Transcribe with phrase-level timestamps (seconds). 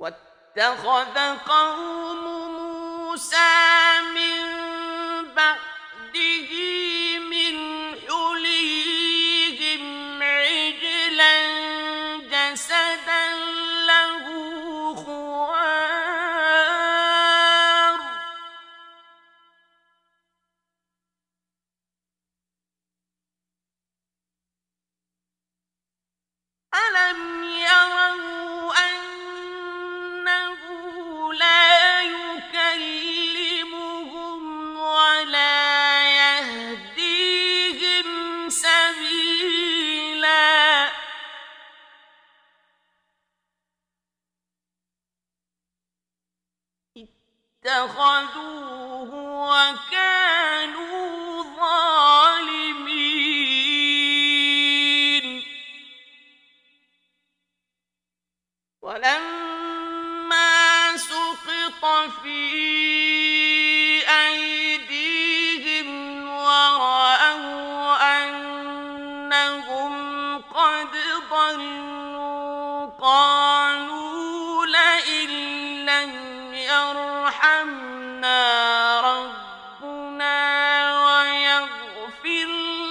[0.00, 4.59] واتخذ قوم موسى من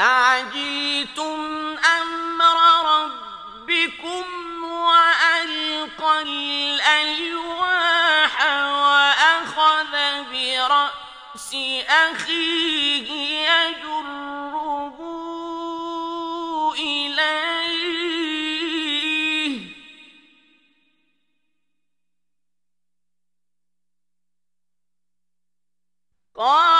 [0.00, 1.40] أعجلتم
[1.78, 2.56] أمر
[2.86, 4.24] ربكم
[4.64, 7.54] وألقى الألواح
[8.64, 9.92] وأخذ
[10.32, 11.56] برأس
[11.88, 13.08] أخيه
[13.50, 14.98] يجره
[16.78, 18.30] إليه.
[26.36, 26.79] قال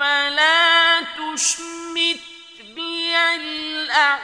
[0.00, 2.20] فلا تشمت
[2.60, 4.20] بي الأعداء.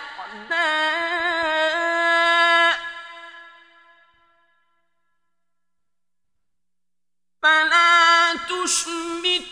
[7.43, 9.47] فلا تشمت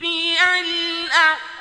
[0.00, 1.53] بي الأعداء.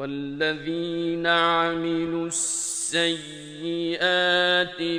[0.00, 3.10] والذين عملوا السيئات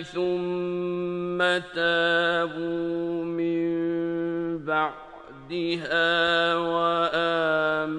[0.06, 1.38] ثم
[1.74, 3.62] تابوا من
[4.66, 7.98] بعدها وامنوا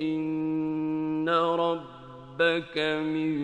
[0.00, 3.38] ان ربك من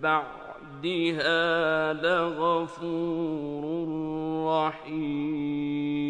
[0.00, 3.64] بعدها لغفور
[4.46, 6.06] رحيم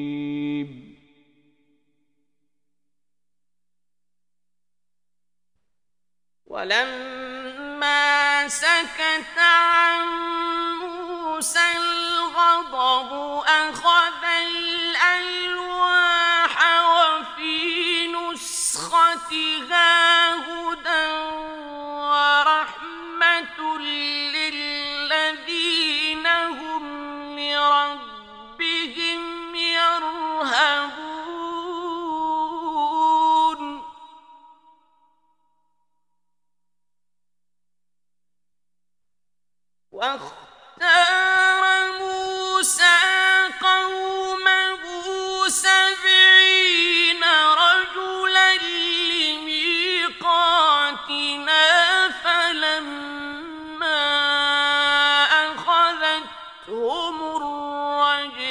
[6.57, 10.07] ولما سكت عن
[10.81, 13.13] موسى الغضب
[13.47, 14.25] أخذ
[15.05, 19.47] الألواح وفي نسختها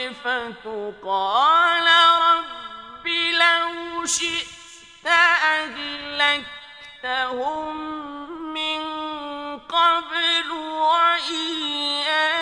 [0.05, 1.87] طائفة قال
[2.21, 5.07] رب لو شئت
[7.03, 7.75] أهلكتهم
[8.53, 8.81] من
[9.59, 12.34] قبل وإياي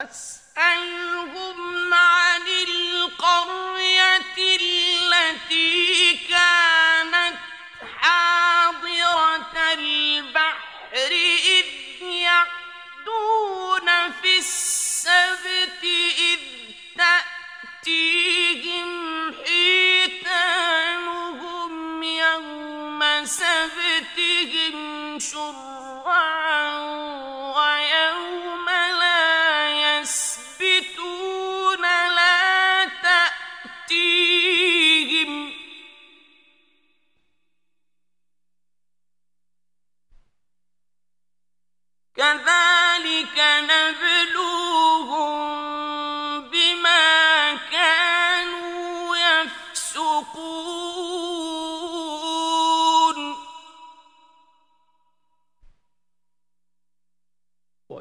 [0.00, 6.47] أسألهم عن القرية التي كانت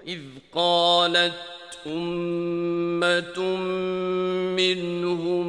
[0.07, 0.21] إذ
[0.55, 1.33] قالت
[1.87, 3.39] أمة
[4.55, 5.47] منهم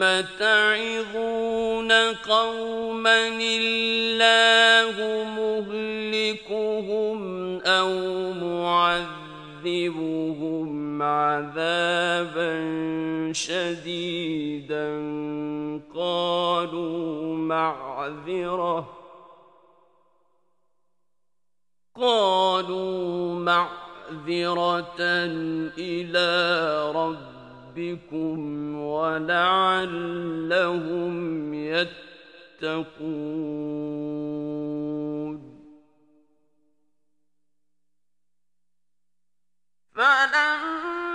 [0.00, 7.20] لم تعظون قوما الله مهلكهم
[7.60, 7.90] أو
[9.66, 12.52] يعذبهم عذابا
[13.32, 14.90] شديدا.
[15.94, 18.96] قالوا معذرة.
[21.96, 25.00] قالوا معذرة
[25.78, 28.38] إلى ربكم
[28.80, 29.94] ولعلهم
[31.54, 33.00] يتقون.
[40.26, 41.09] فلما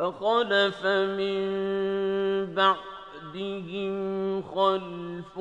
[0.00, 1.44] فخلف من
[2.54, 3.94] بعدهم
[4.42, 5.38] خلف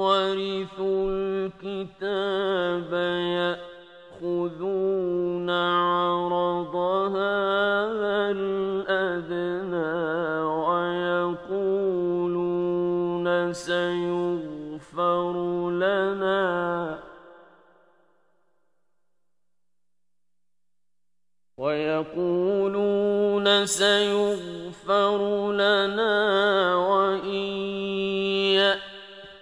[0.00, 2.92] ورثوا الكتاب
[4.22, 6.76] يأخذون عرض
[7.16, 9.92] هذا الأدنى
[11.42, 15.61] ويقولون سيغفرون
[23.64, 27.48] سيغفر لنا وإن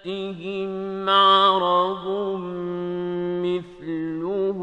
[0.05, 2.07] يأتهم عرض
[3.45, 4.59] مثله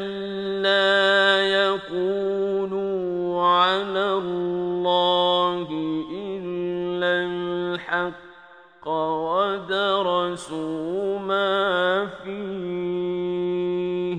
[10.34, 14.18] وَنَسُوا مَا فِيهِ.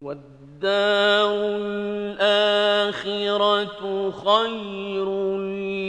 [0.00, 1.30] وَالدَّارُ
[1.62, 3.80] الْآخِرَةُ
[4.10, 5.06] خَيْرٌ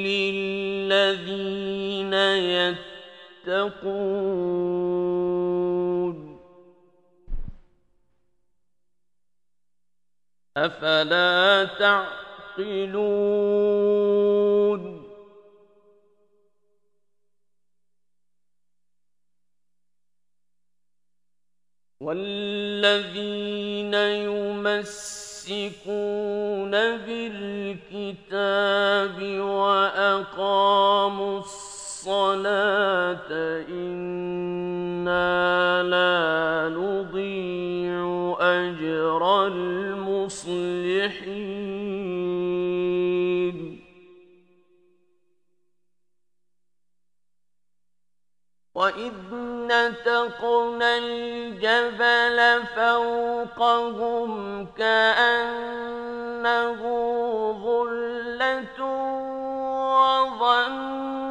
[0.06, 2.14] لِّلَّذِينَ
[3.48, 4.12] يَتَّقُونَ.
[10.58, 14.51] أَفَلَا تَعْقِلُونَ؟
[22.02, 24.82] والذين يمسكون
[27.06, 33.30] بالكتاب وأقاموا الصلاة
[33.70, 36.81] إنا لا نؤمن
[48.82, 49.14] وإذ
[49.70, 52.40] نتقنا الجبل
[52.76, 54.32] فوقهم
[54.78, 56.32] كأنه
[57.64, 58.80] ظلة
[59.94, 61.31] وظنوا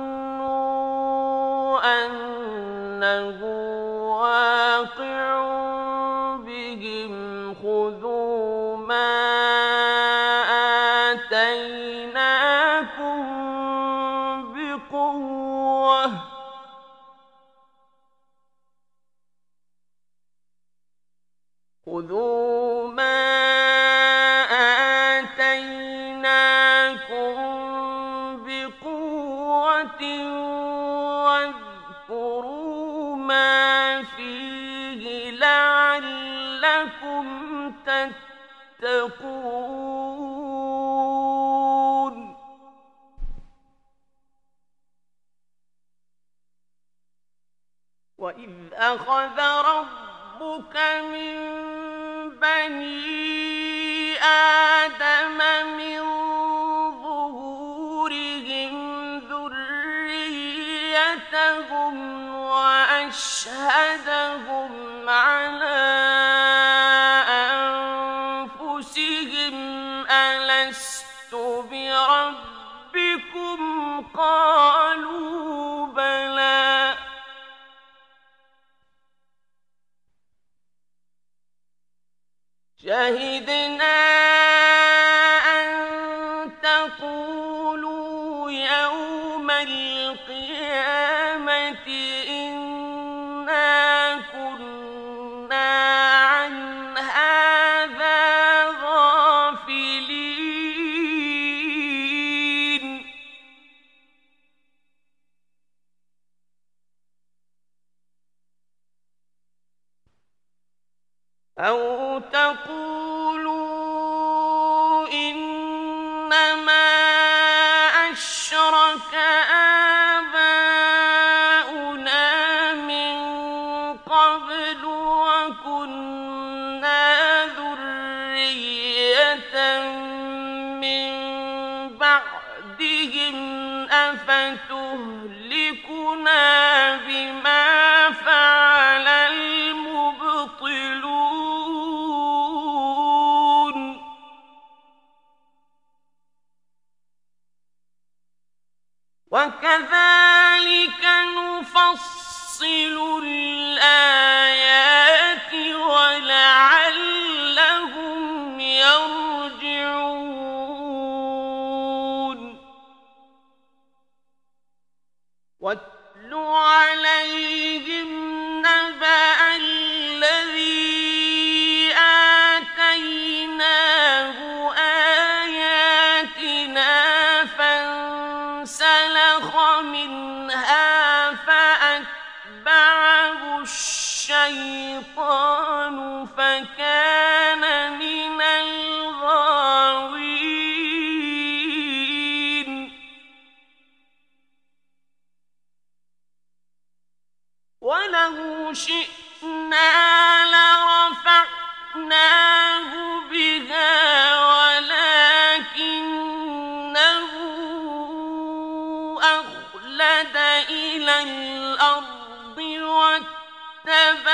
[210.36, 214.24] إلى الأرض واتبع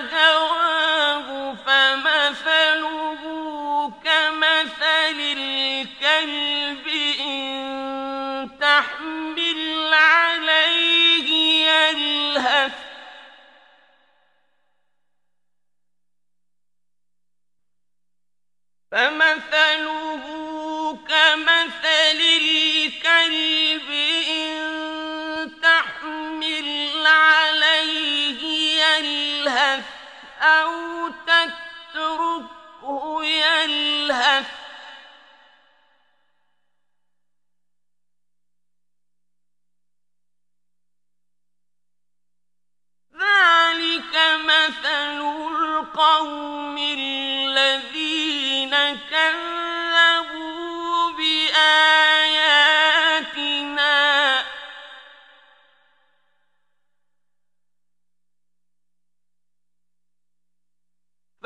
[0.00, 3.22] هواه فمثله
[4.04, 6.86] كمثل الكلب
[7.20, 10.96] إن تحمل عليه
[18.96, 20.24] فمثله
[21.08, 23.90] كمثل الكلب
[24.30, 24.75] إن
[30.62, 31.08] أو
[33.22, 34.46] يلهث.
[43.14, 44.14] ذلك
[44.44, 45.20] مثل
[45.56, 48.70] القوم الذين
[49.10, 50.35] كذبوا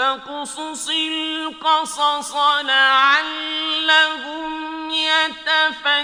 [0.01, 2.33] فاقصص القصص
[2.65, 4.53] لعلهم
[4.91, 6.01] يتفكرون.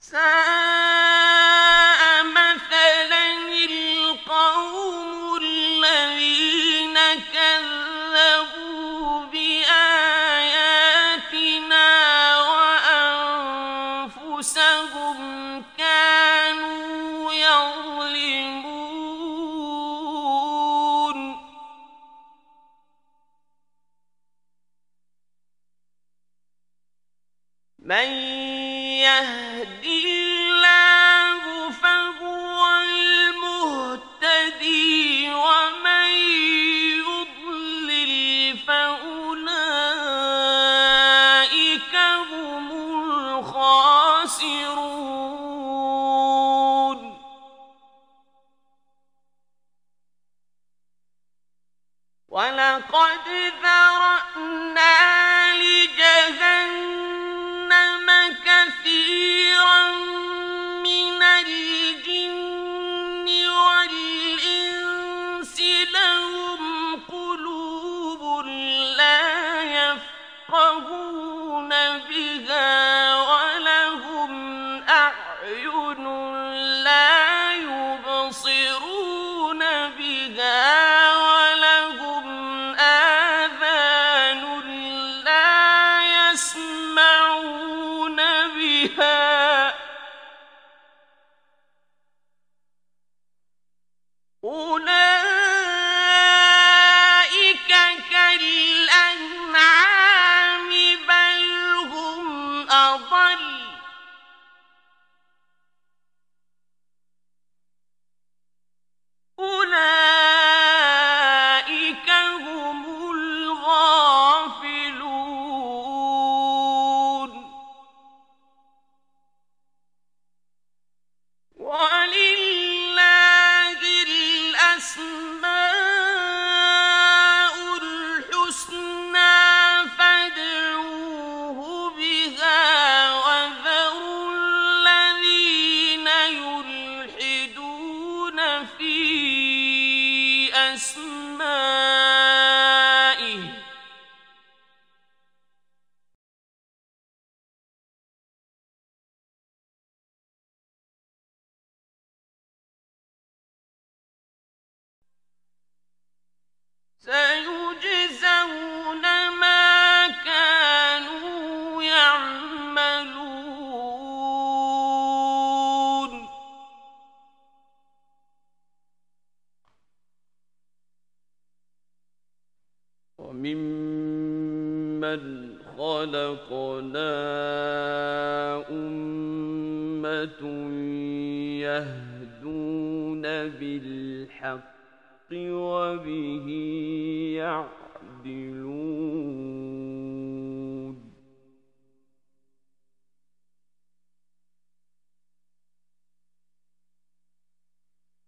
[0.00, 1.11] سأ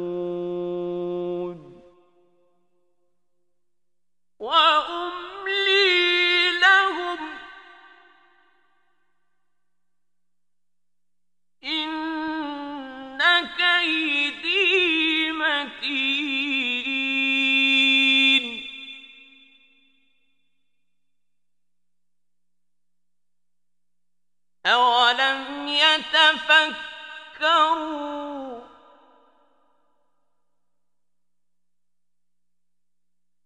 [26.34, 27.94] تفكروا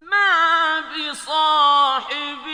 [0.02, 2.48] ما بصاحبهم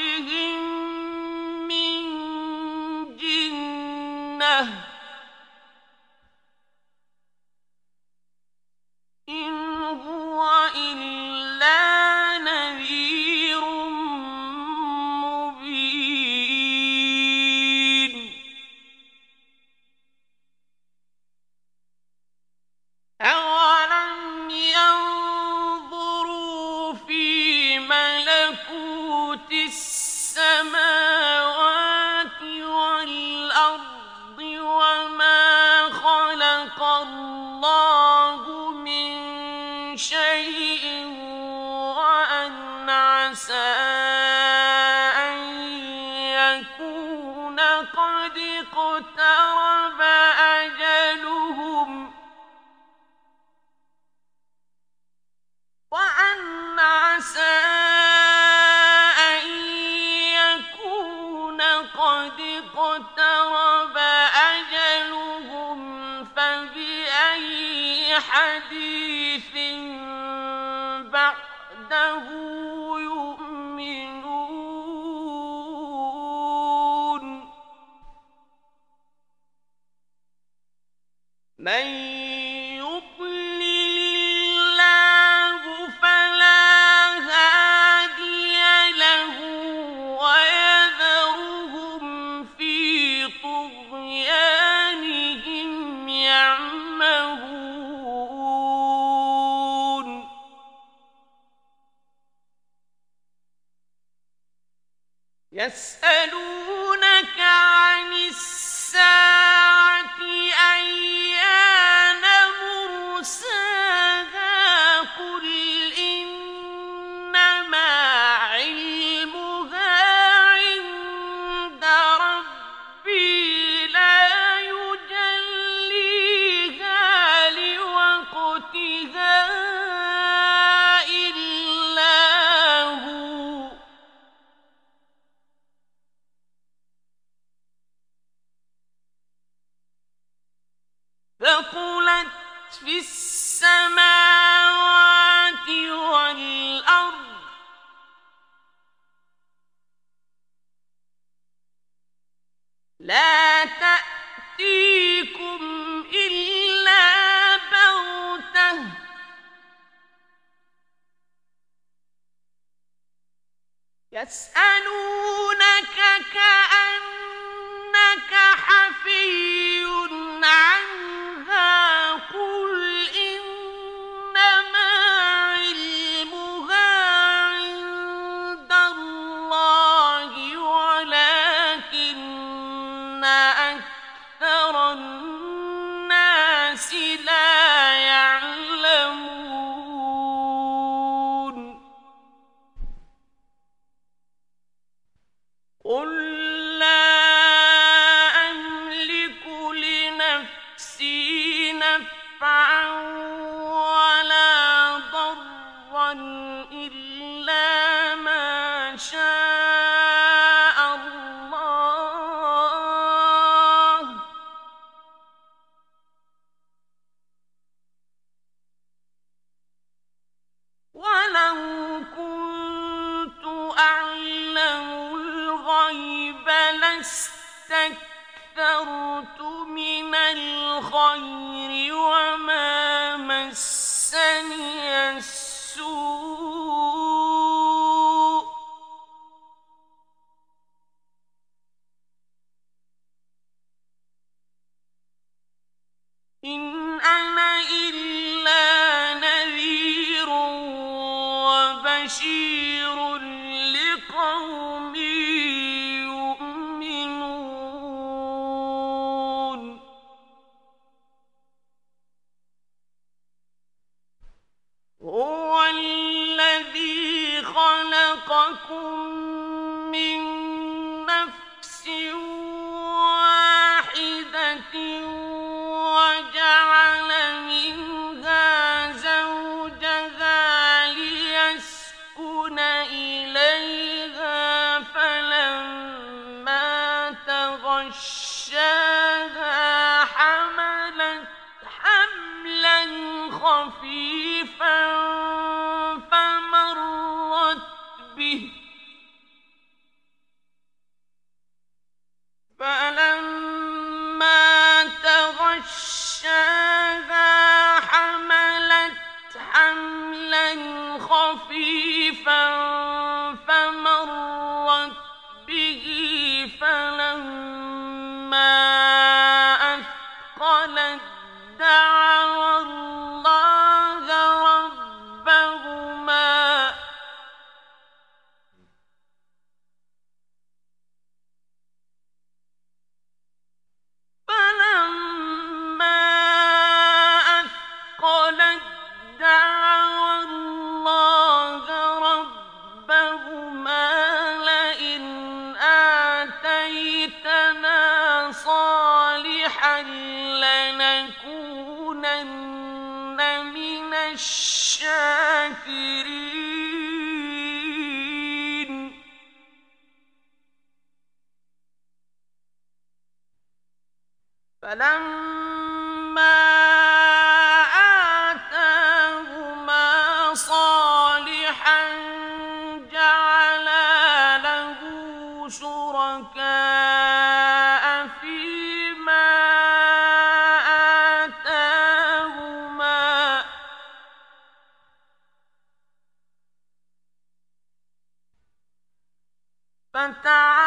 [389.93, 390.62] فتعالى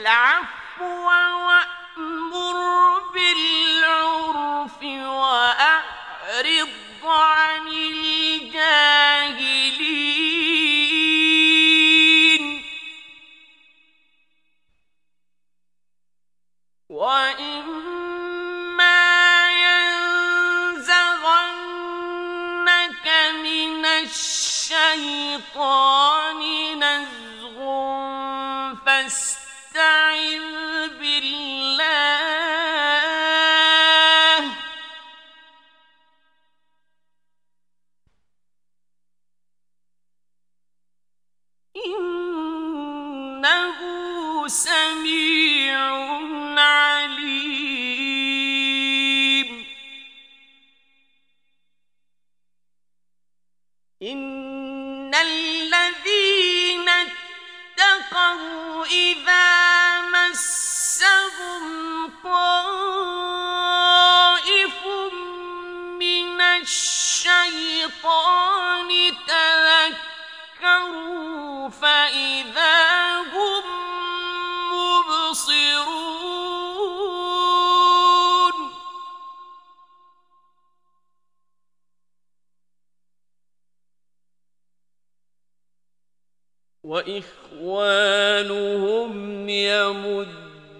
[0.00, 1.06] العفو
[1.46, 2.56] وأمر
[3.14, 4.82] بالعرف
[5.22, 6.68] وأعرض
[7.04, 8.93] عن الجاهلين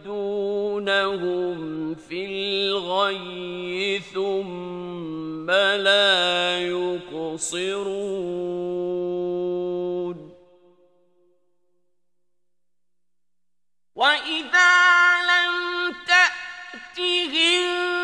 [0.04, 0.74] يمدونهم
[1.94, 8.04] في الغي ثم لا يقصرون.
[13.94, 14.74] وإذا
[15.22, 15.54] لم
[16.06, 18.03] تأتهم